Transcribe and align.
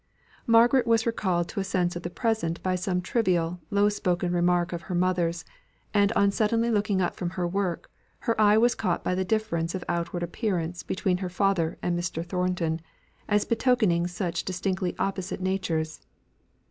Margaret 0.47 0.87
was 0.87 1.05
recalled 1.05 1.47
to 1.49 1.59
a 1.59 1.63
sense 1.63 1.95
of 1.95 2.01
the 2.01 2.09
present 2.09 2.63
by 2.63 2.73
some 2.73 3.01
trivial, 3.01 3.59
low 3.69 3.87
spoken 3.87 4.33
remark 4.33 4.73
of 4.73 4.81
her 4.89 4.95
mother's; 4.95 5.45
and 5.93 6.11
on 6.13 6.31
suddenly 6.31 6.71
looking 6.71 7.03
up 7.03 7.15
from 7.15 7.29
her 7.37 7.47
work, 7.47 7.91
her 8.21 8.41
eye 8.41 8.57
was 8.57 8.73
caught 8.73 9.03
by 9.03 9.13
the 9.13 9.23
difference 9.23 9.75
of 9.75 9.83
outward 9.87 10.23
appearance 10.23 10.81
between 10.81 11.17
her 11.17 11.29
father 11.29 11.77
and 11.83 11.95
Mr. 11.99 12.25
Thornton, 12.25 12.81
as 13.29 13.45
betokening 13.45 14.07
such 14.07 14.43
distinctly 14.43 14.95
opposite 14.97 15.39
natures. 15.39 15.99